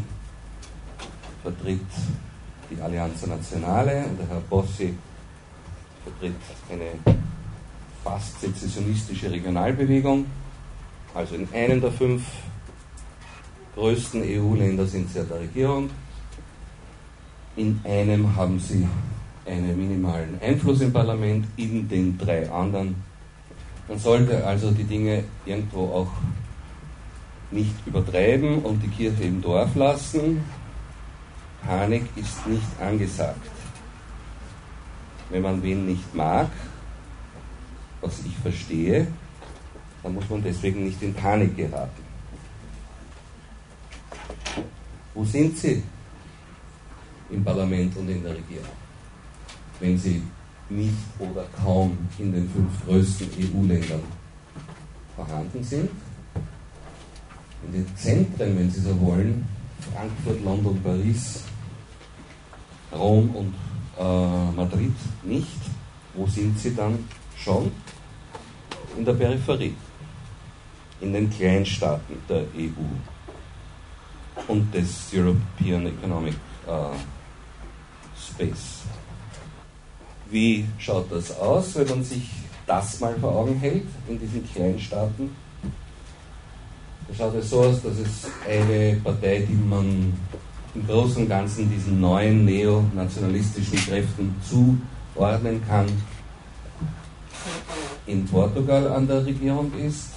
[1.42, 1.80] vertritt
[2.70, 4.94] die Allianza Nazionale und der Herr Bossi
[6.04, 7.16] vertritt eine
[8.02, 10.24] fast sezessionistische Regionalbewegung.
[11.14, 12.22] Also in einem der fünf
[13.74, 15.90] größten EU-Länder sind sie an der Regierung
[17.56, 18.86] in einem haben sie
[19.46, 22.96] einen minimalen Einfluss im Parlament, in den drei anderen.
[23.88, 26.10] Man sollte also die Dinge irgendwo auch
[27.50, 30.42] nicht übertreiben und die Kirche im Dorf lassen.
[31.62, 33.46] Panik ist nicht angesagt.
[35.30, 36.50] Wenn man wen nicht mag,
[38.00, 39.06] was ich verstehe,
[40.02, 42.02] dann muss man deswegen nicht in Panik geraten.
[45.14, 45.82] Wo sind sie?
[47.30, 48.68] Im Parlament und in der Regierung,
[49.80, 50.22] wenn sie
[50.68, 54.02] nicht oder kaum in den fünf größten EU-Ländern
[55.14, 55.90] vorhanden sind.
[57.66, 59.46] In den Zentren, wenn Sie so wollen,
[59.92, 61.44] Frankfurt, London, Paris,
[62.92, 63.54] Rom und
[63.98, 65.60] äh, Madrid nicht.
[66.14, 66.98] Wo sind sie dann
[67.36, 67.72] schon?
[68.96, 69.74] In der Peripherie,
[71.00, 72.84] in den Kleinstaaten der EU
[74.46, 76.34] und des European Economic
[76.66, 76.96] äh,
[78.32, 78.82] Space.
[80.30, 82.30] Wie schaut das aus, wenn man sich
[82.66, 85.30] das mal vor Augen hält in diesen kleinen Staaten?
[87.08, 90.12] Da schaut es so aus, dass es eine Partei, die man
[90.74, 95.86] im Großen und Ganzen diesen neuen neonationalistischen Kräften zuordnen kann,
[98.06, 100.08] in Portugal an der Regierung ist.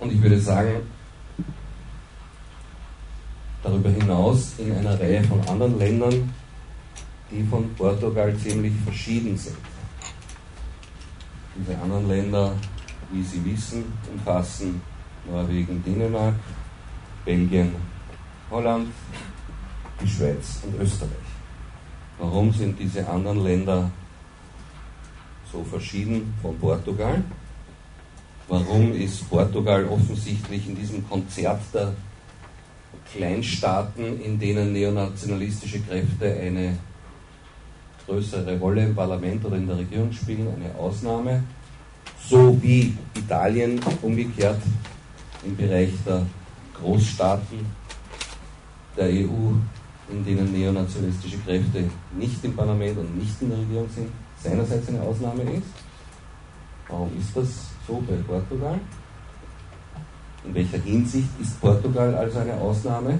[0.00, 0.82] Und ich würde sagen,
[3.62, 6.34] darüber hinaus in einer Reihe von anderen Ländern,
[7.30, 9.56] die von Portugal ziemlich verschieden sind.
[11.56, 12.52] Diese anderen Länder,
[13.10, 14.80] wie Sie wissen, umfassen
[15.30, 16.34] Norwegen, Dänemark,
[17.24, 17.74] Belgien,
[18.50, 18.88] Holland,
[20.02, 21.10] die Schweiz und Österreich.
[22.18, 23.90] Warum sind diese anderen Länder
[25.50, 27.22] so verschieden von Portugal?
[28.48, 31.94] Warum ist Portugal offensichtlich in diesem Konzert der
[33.12, 36.78] Kleinstaaten, in denen neonationalistische Kräfte eine
[38.06, 41.42] größere Rolle im Parlament oder in der Regierung spielen, eine Ausnahme,
[42.28, 44.60] so wie Italien umgekehrt
[45.44, 46.22] im Bereich der
[46.80, 47.58] Großstaaten
[48.96, 49.52] der EU,
[50.10, 51.84] in denen neonationalistische Kräfte
[52.16, 54.08] nicht im Parlament und nicht in der Regierung sind,
[54.42, 55.66] seinerseits eine Ausnahme ist.
[56.88, 57.48] Warum ist das
[57.86, 58.78] so bei Portugal?
[60.44, 63.18] In welcher Hinsicht ist Portugal also eine Ausnahme?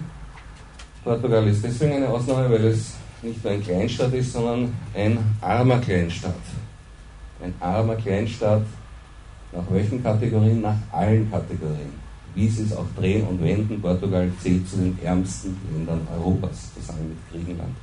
[1.03, 2.95] Portugal ist deswegen eine Ausnahme, weil es
[3.25, 6.35] nicht nur ein Kleinstaat ist, sondern ein armer Kleinstaat.
[7.43, 8.63] Ein armer Kleinstaat
[9.55, 10.61] nach welchen Kategorien?
[10.61, 11.93] Nach allen Kategorien.
[12.35, 17.11] Wie sie es auch drehen und wenden, Portugal zählt zu den ärmsten Ländern Europas, zusammen
[17.11, 17.75] mit Griechenland.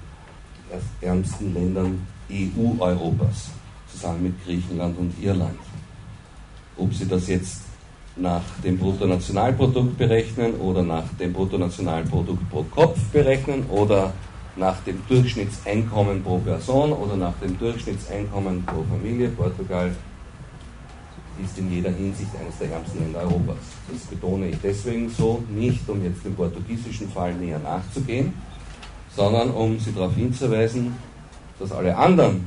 [1.02, 3.52] Die ärmsten Ländern EU-Europas,
[3.90, 5.58] zusammen mit Griechenland und Irland.
[6.78, 7.62] Ob Sie das jetzt
[8.18, 14.12] nach dem Bruttonationalprodukt berechnen oder nach dem Bruttonationalprodukt pro Kopf berechnen oder
[14.56, 19.30] nach dem Durchschnittseinkommen pro Person oder nach dem Durchschnittseinkommen pro Familie.
[19.30, 19.92] Portugal
[21.44, 23.58] ist in jeder Hinsicht eines der ärmsten Länder Europas.
[23.92, 28.34] Das betone ich deswegen so, nicht um jetzt dem portugiesischen Fall näher nachzugehen,
[29.16, 30.94] sondern um Sie darauf hinzuweisen,
[31.60, 32.46] dass alle anderen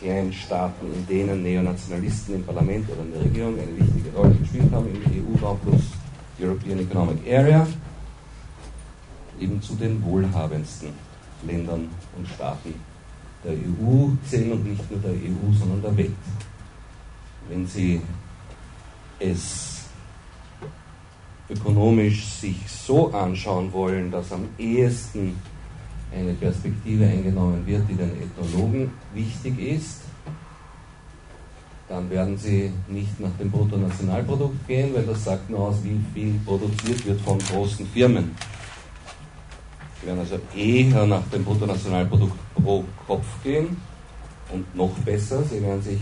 [0.00, 4.72] kleinen Staaten, in denen Neonationalisten im Parlament oder in der Regierung eine wichtige Rolle gespielt
[4.72, 5.82] haben, im EU-Raum plus
[6.40, 7.66] European Economic Area,
[9.40, 10.90] eben zu den wohlhabendsten
[11.46, 12.74] Ländern und Staaten
[13.44, 16.12] der EU zählen und nicht nur der EU, sondern der Welt.
[17.48, 18.00] Wenn Sie
[19.18, 19.84] es
[21.50, 25.36] ökonomisch sich so anschauen wollen, dass am ehesten
[26.14, 30.02] eine Perspektive eingenommen wird, die den Ethnologen wichtig ist,
[31.88, 36.40] dann werden sie nicht nach dem Bruttonationalprodukt gehen, weil das sagt nur aus, wie viel
[36.44, 38.34] produziert wird von großen Firmen.
[40.02, 43.76] Sie werden also eher nach dem Bruttonationalprodukt pro Kopf gehen
[44.52, 46.00] und noch besser, sie werden sich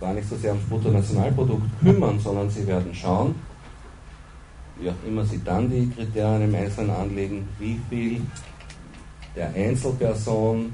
[0.00, 3.34] gar nicht so sehr ums Bruttonationalprodukt kümmern, sondern sie werden schauen,
[4.78, 8.22] wie auch immer sie dann die Kriterien im Einzelnen anlegen, wie viel
[9.34, 10.72] der Einzelperson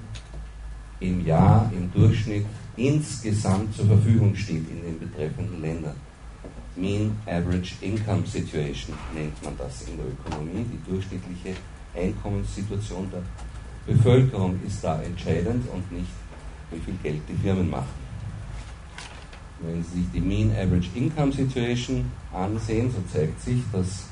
[1.01, 2.45] im Jahr im Durchschnitt
[2.77, 5.97] insgesamt zur Verfügung steht in den betreffenden Ländern.
[6.77, 10.67] Mean Average Income Situation nennt man das in der Ökonomie.
[10.71, 11.55] Die durchschnittliche
[11.97, 13.23] Einkommenssituation der
[13.87, 16.11] Bevölkerung ist da entscheidend und nicht,
[16.71, 18.07] wie viel Geld die Firmen machen.
[19.61, 24.09] Wenn Sie sich die Mean Average Income Situation ansehen, so zeigt sich, dass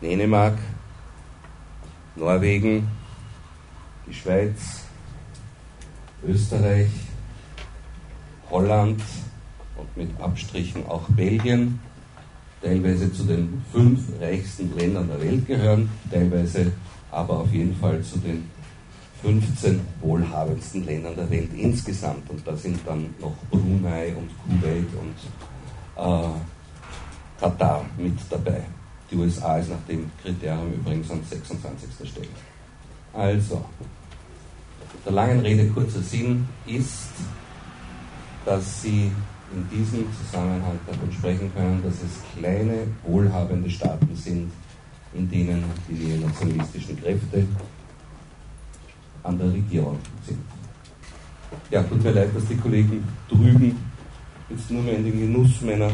[0.00, 0.58] Dänemark,
[2.16, 2.88] Norwegen,
[4.06, 4.84] die Schweiz,
[6.26, 6.90] Österreich,
[8.50, 9.02] Holland
[9.76, 11.78] und mit Abstrichen auch Belgien
[12.62, 16.72] teilweise zu den fünf reichsten Ländern der Welt gehören, teilweise
[17.10, 18.50] aber auf jeden Fall zu den
[19.22, 22.28] 15 wohlhabendsten Ländern der Welt insgesamt.
[22.30, 25.14] Und da sind dann noch Brunei und Kuwait und
[25.96, 26.28] äh,
[27.40, 28.62] Katar mit dabei.
[29.10, 32.08] Die USA ist nach dem Kriterium übrigens an 26.
[32.08, 32.28] Stelle.
[33.12, 33.64] Also,
[35.04, 37.08] der langen Rede kurzer Sinn ist,
[38.44, 39.10] dass Sie
[39.52, 44.50] in diesem Zusammenhang davon sprechen können, dass es kleine, wohlhabende Staaten sind,
[45.14, 47.46] in denen die neonationalistischen Kräfte
[49.22, 50.38] an der Regierung sind.
[51.70, 53.76] Ja, tut mir leid, dass die Kollegen drüben
[54.50, 55.90] jetzt nur mehr in den Genuss meiner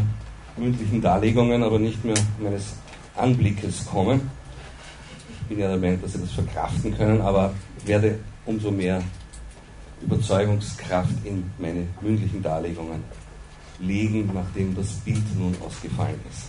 [0.56, 2.74] mündlichen Darlegungen, aber nicht mehr meines
[3.16, 4.30] Anblickes kommen.
[5.42, 7.52] Ich bin ja der Meinung, dass sie das verkraften können, aber
[7.84, 9.02] werde umso mehr
[10.02, 13.02] Überzeugungskraft in meine mündlichen Darlegungen
[13.86, 16.48] legen, nachdem das Bild nun ausgefallen ist.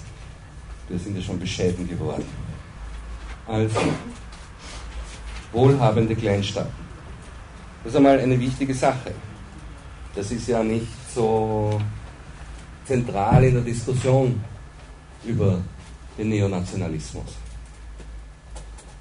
[0.87, 2.25] Wir sind ja schon bescheiden geworden.
[3.47, 3.79] Also,
[5.51, 6.85] wohlhabende Kleinstaaten.
[7.83, 9.13] Das ist einmal eine wichtige Sache.
[10.15, 11.79] Das ist ja nicht so
[12.85, 14.41] zentral in der Diskussion
[15.23, 15.59] über
[16.17, 17.35] den Neonationalismus.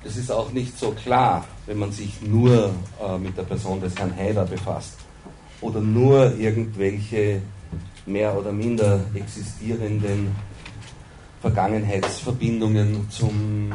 [0.03, 3.97] Das ist auch nicht so klar, wenn man sich nur äh, mit der Person des
[3.97, 4.99] Herrn Haider befasst
[5.61, 7.41] oder nur irgendwelche
[8.07, 10.35] mehr oder minder existierenden
[11.41, 13.71] Vergangenheitsverbindungen zum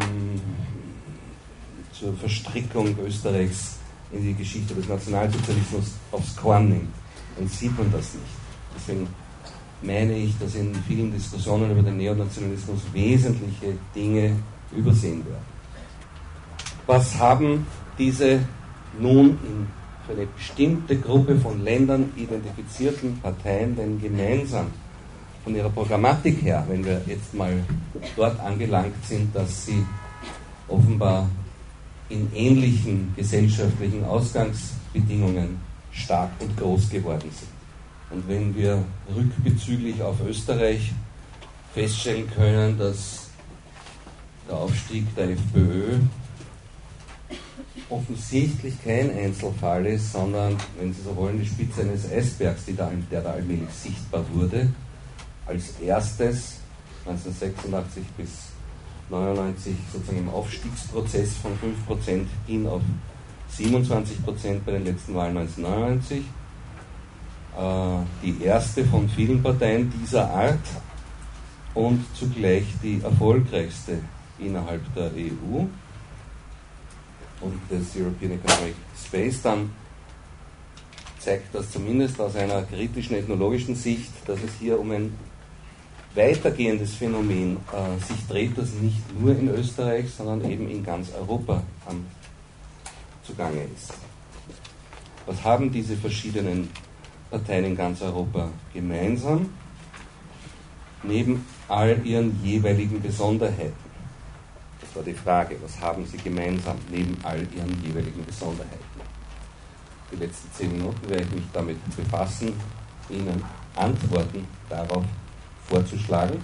[1.91, 3.77] zur Verstrickung Österreichs
[4.12, 6.93] in die Geschichte des Nationalsozialismus aufs Korn nimmt,
[7.38, 8.25] dann sieht man das nicht.
[8.75, 9.07] Deswegen
[9.81, 14.35] meine ich, dass in vielen Diskussionen über den Neonationalismus wesentliche Dinge
[14.75, 15.45] übersehen werden.
[16.88, 18.39] was haben diese
[18.99, 19.67] nun in
[20.09, 24.67] für eine bestimmte Gruppe von Ländern identifizierten Parteien denn gemeinsam?
[25.43, 27.53] Von ihrer Programmatik her, wenn wir jetzt mal
[28.15, 29.85] dort angelangt sind, dass sie
[30.67, 31.29] offenbar
[32.09, 35.59] in ähnlichen gesellschaftlichen Ausgangsbedingungen
[35.91, 37.49] stark und groß geworden sind.
[38.09, 38.83] Und wenn wir
[39.15, 40.91] rückbezüglich auf Österreich
[41.73, 43.29] feststellen können, dass
[44.47, 45.99] der Aufstieg der FPÖ
[47.89, 53.21] offensichtlich kein Einzelfall ist, sondern, wenn Sie so wollen, die Spitze eines Eisbergs, da, der
[53.21, 54.69] da allmählich sichtbar wurde,
[55.45, 56.57] als erstes
[57.05, 58.29] 1986 bis
[59.11, 61.51] 1999 sozusagen im Aufstiegsprozess von
[61.89, 62.81] 5% hin auf
[63.57, 66.23] 27% bei den letzten Wahlen 1999.
[67.57, 70.59] Äh, die erste von vielen Parteien dieser Art
[71.73, 73.99] und zugleich die erfolgreichste
[74.37, 75.65] innerhalb der EU
[77.41, 79.71] und des European Economic Space, dann
[81.19, 85.13] zeigt das zumindest aus einer kritischen ethnologischen Sicht, dass es hier um ein
[86.15, 91.62] weitergehendes Phänomen äh, sich dreht, das nicht nur in Österreich, sondern eben in ganz Europa
[91.86, 92.06] am
[93.23, 93.93] zugange ist.
[95.25, 96.69] Was haben diese verschiedenen
[97.30, 99.49] Parteien in ganz Europa gemeinsam?
[101.04, 103.88] Neben all ihren jeweiligen Besonderheiten.
[104.93, 108.78] War die Frage, was haben sie gemeinsam neben all ihren jeweiligen Besonderheiten?
[110.12, 112.54] Die letzten zehn Minuten werde ich mich damit befassen,
[113.10, 113.43] Ihnen
[113.75, 115.04] Antworten darauf
[115.67, 116.39] vorzuschlagen.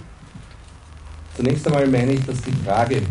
[1.36, 3.02] Zunächst einmal meine ich, dass die Frage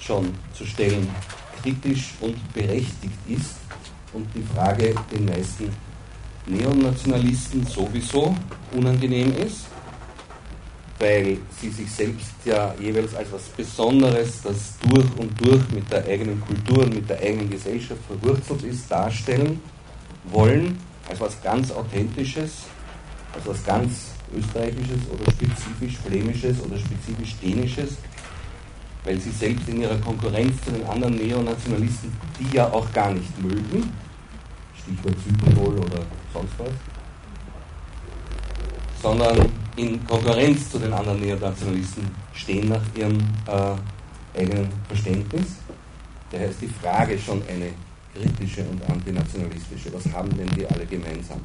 [0.00, 1.08] schon zu stellen
[1.60, 3.56] kritisch und berechtigt ist
[4.12, 5.70] und die Frage den meisten
[6.46, 8.36] Neonationalisten sowieso
[8.72, 9.66] unangenehm ist
[10.98, 16.04] weil sie sich selbst ja jeweils als was Besonderes, das durch und durch mit der
[16.06, 19.60] eigenen Kultur und mit der eigenen Gesellschaft verwurzelt ist, darstellen
[20.24, 20.78] wollen,
[21.08, 22.62] als was ganz Authentisches,
[23.34, 27.96] als was ganz Österreichisches oder spezifisch Flämisches oder spezifisch Dänisches,
[29.04, 33.42] weil sie selbst in ihrer Konkurrenz zu den anderen Neonationalisten, die ja auch gar nicht
[33.42, 33.92] mögen,
[34.82, 36.70] Stichwort Südtirol oder sonst was,
[39.02, 45.56] sondern in Konkurrenz zu den anderen Neonationalisten stehen nach ihrem äh, eigenen Verständnis.
[46.30, 47.70] Daher ist die Frage schon eine
[48.14, 49.92] kritische und antinationalistische.
[49.92, 51.40] Was haben denn die alle gemeinsam?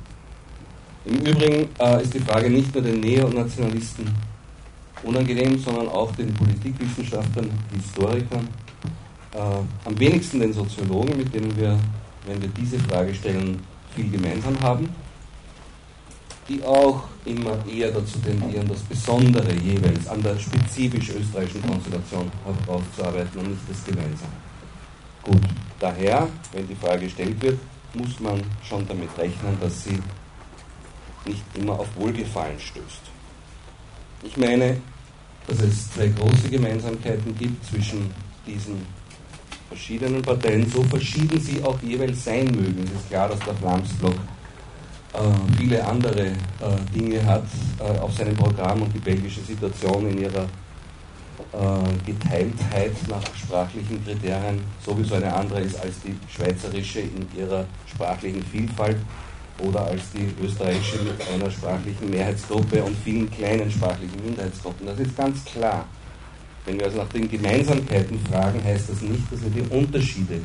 [1.06, 4.08] Im Übrigen äh, ist die Frage nicht nur den Neonationalisten
[5.04, 8.48] unangenehm, sondern auch den Politikwissenschaftlern, Historikern,
[9.34, 11.78] äh, am wenigsten den Soziologen, mit denen wir,
[12.28, 13.60] wenn wir diese Frage stellen,
[13.96, 14.90] viel gemeinsam haben
[16.52, 23.40] die auch immer eher dazu tendieren, das Besondere jeweils an der spezifisch österreichischen Konstellation herauszuarbeiten
[23.40, 24.32] und nicht das Gemeinsame.
[25.24, 25.42] Gut,
[25.80, 27.60] daher, wenn die Frage gestellt wird,
[27.94, 30.00] muss man schon damit rechnen, dass sie
[31.26, 33.02] nicht immer auf Wohlgefallen stößt.
[34.24, 34.78] Ich meine,
[35.48, 38.12] dass es zwei große Gemeinsamkeiten gibt zwischen
[38.46, 38.86] diesen
[39.70, 42.84] verschiedenen Parteien, so verschieden sie auch jeweils sein mögen.
[42.84, 44.16] Es ist klar, dass der Flamsblock
[45.58, 46.36] viele andere äh,
[46.96, 47.44] Dinge hat
[47.80, 50.48] äh, auf seinem Programm und die belgische Situation in ihrer
[52.06, 58.98] Geteiltheit nach sprachlichen Kriterien sowieso eine andere ist als die schweizerische in ihrer sprachlichen Vielfalt
[59.60, 64.88] oder als die österreichische mit einer sprachlichen Mehrheitsgruppe und vielen kleinen sprachlichen Minderheitsgruppen.
[64.88, 65.86] Das ist ganz klar.
[66.66, 70.42] Wenn wir also nach den Gemeinsamkeiten fragen, heißt das nicht, dass wir die Unterschiede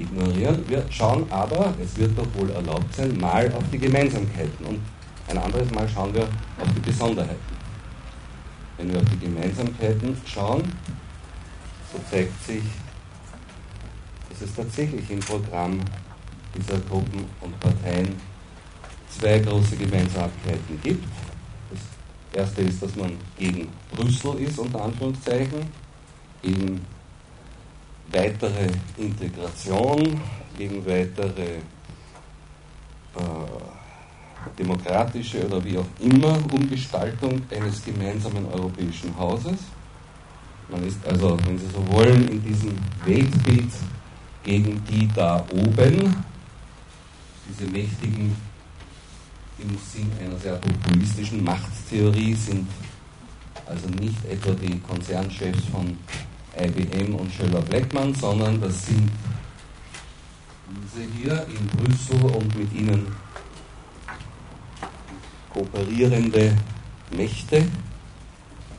[0.00, 0.64] ignorieren.
[0.68, 4.80] Wir schauen aber, es wird doch wohl erlaubt sein, mal auf die Gemeinsamkeiten und
[5.28, 7.58] ein anderes Mal schauen wir auf die Besonderheiten.
[8.76, 10.62] Wenn wir auf die Gemeinsamkeiten schauen,
[11.92, 12.62] so zeigt sich,
[14.28, 15.80] dass es tatsächlich im Programm
[16.54, 18.14] dieser Gruppen und Parteien
[19.08, 21.04] zwei große Gemeinsamkeiten gibt.
[21.70, 25.66] Das erste ist, dass man gegen Brüssel ist, unter Anführungszeichen,
[26.42, 26.80] gegen
[28.12, 30.20] weitere Integration,
[30.56, 31.58] gegen weitere
[33.14, 33.20] äh,
[34.58, 39.58] demokratische oder wie auch immer Umgestaltung eines gemeinsamen europäischen Hauses.
[40.68, 43.70] Man ist also, wenn Sie so wollen, in diesem Weltbild
[44.42, 46.24] gegen die da oben,
[47.48, 48.36] diese mächtigen
[49.58, 52.68] im Sinn einer sehr populistischen Machttheorie sind
[53.66, 55.96] also nicht etwa die Konzernchefs von
[56.56, 59.10] IBM und Schöller Blackman, sondern das sind
[60.70, 63.06] diese hier in Brüssel und mit ihnen
[65.50, 66.56] kooperierende
[67.10, 67.64] Mächte.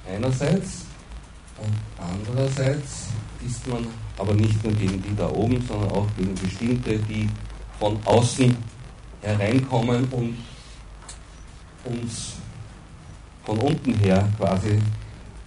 [0.08, 0.86] Einerseits
[1.62, 3.08] Und andererseits
[3.46, 3.86] ist man
[4.18, 7.30] aber nicht nur gegen die da oben, sondern auch gegen bestimmte, die
[7.80, 8.56] von außen
[9.22, 10.38] hereinkommen und
[11.86, 12.34] uns
[13.46, 14.80] von unten her quasi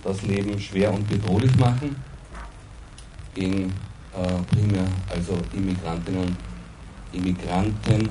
[0.02, 1.96] das Leben schwer und bedrohlich machen,
[3.34, 3.72] gegen
[4.14, 6.36] äh, primär also Immigrantinnen und
[7.12, 8.08] Immigranten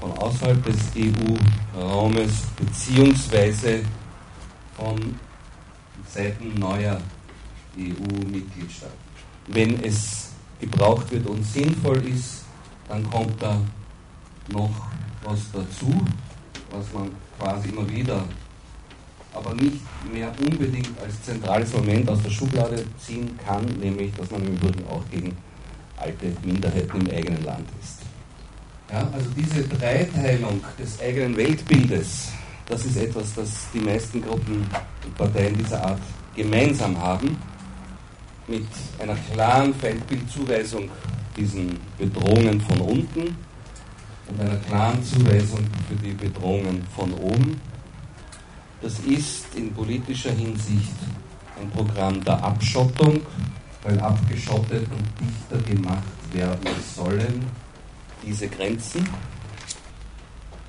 [0.00, 3.82] von außerhalb des EU-Raumes beziehungsweise
[4.76, 5.18] von
[6.06, 7.00] Seiten neuer
[7.78, 8.94] EU-Mitgliedstaaten.
[9.48, 12.44] Wenn es gebraucht wird und sinnvoll ist,
[12.88, 13.60] dann kommt da
[14.52, 14.70] noch
[15.24, 16.04] was dazu,
[16.70, 18.24] was man quasi immer wieder,
[19.34, 19.80] aber nicht
[20.12, 24.86] mehr unbedingt als zentrales Moment aus der Schublade ziehen kann, nämlich, dass man im Übrigen
[24.88, 25.36] auch gegen
[25.96, 28.00] alte Minderheiten im eigenen Land ist.
[28.90, 32.28] Ja, also diese Dreiteilung des eigenen Weltbildes,
[32.66, 34.66] das ist etwas, das die meisten Gruppen
[35.04, 36.00] und Parteien dieser Art
[36.36, 37.36] gemeinsam haben,
[38.46, 38.66] mit
[38.98, 40.90] einer klaren Feindbildzuweisung
[41.36, 43.36] diesen Bedrohungen von unten
[44.28, 47.60] und einer klaren Zuweisung für die Bedrohungen von oben.
[48.84, 50.92] Das ist in politischer Hinsicht
[51.58, 53.22] ein Programm der Abschottung,
[53.82, 56.02] weil abgeschottet und dichter gemacht
[56.34, 57.46] werden sollen
[58.22, 59.08] diese Grenzen.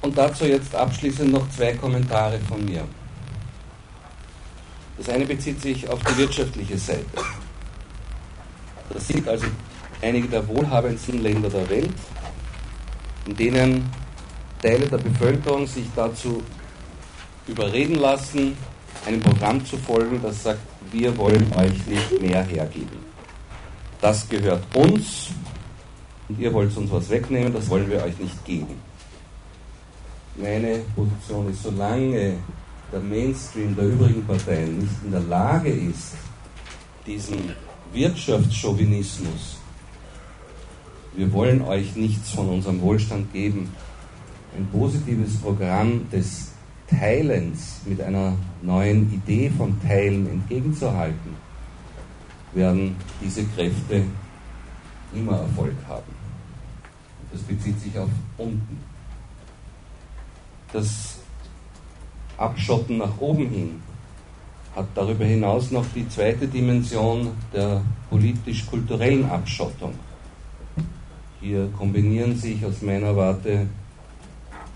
[0.01, 2.85] Und dazu jetzt abschließend noch zwei Kommentare von mir.
[4.97, 7.05] Das eine bezieht sich auf die wirtschaftliche Seite.
[8.91, 9.47] Das sind also
[10.01, 11.93] einige der wohlhabendsten Länder der Welt,
[13.25, 13.91] in denen
[14.61, 16.41] Teile der Bevölkerung sich dazu
[17.47, 18.57] überreden lassen,
[19.05, 20.59] einem Programm zu folgen, das sagt,
[20.91, 22.99] wir wollen euch nicht mehr hergeben.
[24.01, 25.29] Das gehört uns
[26.27, 28.79] und ihr wollt uns was wegnehmen, das wollen wir euch nicht geben.
[30.35, 32.35] Meine Position ist, solange
[32.91, 36.13] der Mainstream der übrigen Parteien nicht in der Lage ist,
[37.05, 37.51] diesen
[37.93, 39.57] Wirtschaftschauvinismus,
[41.15, 43.71] wir wollen euch nichts von unserem Wohlstand geben,
[44.57, 46.51] ein positives Programm des
[46.87, 51.35] Teilens mit einer neuen Idee von Teilen entgegenzuhalten,
[52.53, 54.03] werden diese Kräfte
[55.13, 56.13] immer Erfolg haben.
[57.31, 58.79] Das bezieht sich auf unten.
[60.71, 61.17] Das
[62.37, 63.81] Abschotten nach oben hin
[64.75, 69.93] hat darüber hinaus noch die zweite Dimension der politisch-kulturellen Abschottung.
[71.39, 73.67] Hier kombinieren sich aus meiner Warte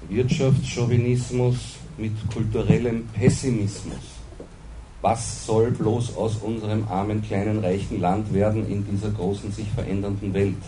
[0.07, 4.19] Wirtschaftschauvinismus mit kulturellem Pessimismus.
[5.01, 10.33] Was soll bloß aus unserem armen, kleinen, reichen Land werden in dieser großen, sich verändernden
[10.33, 10.61] Welt?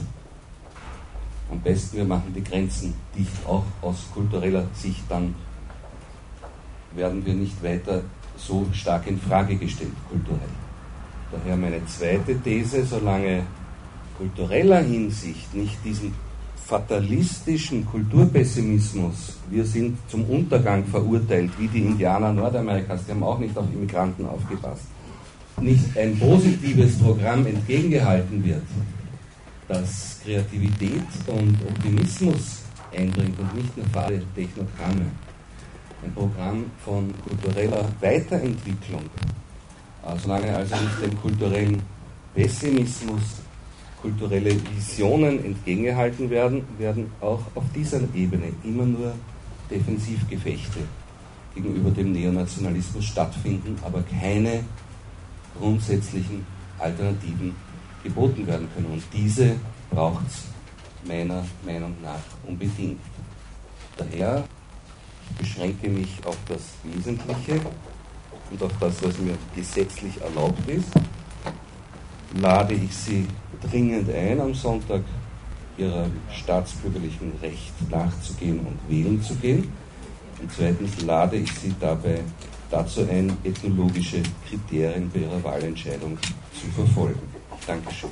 [1.51, 5.35] Am besten, wir machen die Grenzen dicht, auch aus kultureller Sicht, dann
[6.95, 8.03] werden wir nicht weiter
[8.37, 10.39] so stark in Frage gestellt, kulturell.
[11.31, 13.43] Daher meine zweite These, solange
[14.17, 16.13] kultureller Hinsicht nicht diesen
[16.65, 23.57] fatalistischen Kulturpessimismus, wir sind zum Untergang verurteilt, wie die Indianer Nordamerikas, die haben auch nicht
[23.57, 24.85] auf Immigranten aufgepasst,
[25.59, 28.63] nicht ein positives Programm entgegengehalten wird,
[29.67, 32.61] das Kreativität und Optimismus
[32.95, 35.05] einbringt und nicht nur fade Technogramme.
[36.03, 39.03] Ein Programm von kultureller Weiterentwicklung,
[40.21, 41.81] solange also nicht dem kulturellen
[42.33, 43.21] Pessimismus
[44.01, 49.13] kulturelle Visionen entgegengehalten werden, werden auch auf dieser Ebene immer nur
[49.69, 50.79] Defensivgefechte
[51.53, 54.63] gegenüber dem Neonationalismus stattfinden, aber keine
[55.59, 56.45] grundsätzlichen
[56.79, 57.55] Alternativen
[58.03, 58.87] geboten werden können.
[58.87, 59.55] Und diese
[59.89, 60.45] braucht es
[61.07, 62.99] meiner Meinung nach unbedingt.
[63.97, 64.43] Daher
[65.37, 67.59] beschränke mich auf das Wesentliche
[68.49, 70.89] und auf das, was mir gesetzlich erlaubt ist.
[72.33, 73.27] Lade ich Sie
[73.69, 75.01] dringend ein, am Sonntag
[75.77, 79.71] Ihrem staatsbürgerlichen Recht nachzugehen und wählen zu gehen.
[80.41, 82.19] Und zweitens lade ich Sie dabei
[82.69, 86.17] dazu ein, ethnologische Kriterien bei Ihrer Wahlentscheidung
[86.53, 87.21] zu verfolgen.
[87.65, 88.09] Dankeschön.